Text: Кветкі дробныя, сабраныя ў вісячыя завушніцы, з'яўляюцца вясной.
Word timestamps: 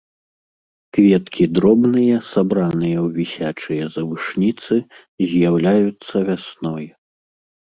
Кветкі 0.97 1.43
дробныя, 1.57 2.17
сабраныя 2.29 2.97
ў 3.03 3.03
вісячыя 3.19 3.83
завушніцы, 3.97 4.73
з'яўляюцца 5.29 6.15
вясной. 6.33 6.85